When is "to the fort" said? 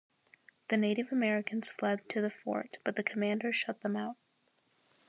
2.09-2.79